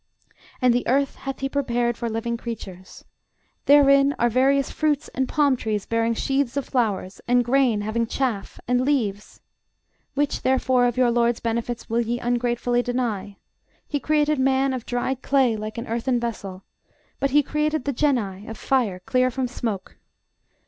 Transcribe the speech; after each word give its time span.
And 0.63 0.73
the 0.73 0.87
earth 0.87 1.13
hath 1.13 1.41
he 1.41 1.47
prepared 1.47 1.95
for 1.95 2.09
living 2.09 2.35
creatures: 2.35 3.05
therein 3.67 4.15
are 4.17 4.29
various 4.31 4.71
fruits, 4.71 5.09
and 5.09 5.29
palm 5.29 5.55
trees 5.55 5.85
bearing 5.85 6.15
sheaths 6.15 6.57
of 6.57 6.65
flowers; 6.65 7.21
and 7.27 7.45
grain 7.45 7.81
having 7.81 8.07
chaff, 8.07 8.59
and 8.67 8.81
leaves. 8.83 9.41
Which, 10.15 10.41
therefore, 10.41 10.87
of 10.87 10.97
your 10.97 11.11
LORD'S 11.11 11.39
benefits 11.41 11.87
will 11.87 12.01
ye 12.01 12.17
ungratefully 12.17 12.81
deny? 12.81 13.37
He 13.87 13.99
created 13.99 14.39
man 14.39 14.73
of 14.73 14.87
dried 14.87 15.21
clay 15.21 15.55
like 15.55 15.77
an 15.77 15.85
earthen 15.85 16.19
vessel: 16.19 16.63
but 17.19 17.29
he 17.29 17.43
created 17.43 17.85
the 17.85 17.93
genii 17.93 18.47
of 18.47 18.57
fire 18.57 19.01
clear 19.05 19.29
from 19.29 19.47
smoke. 19.47 19.97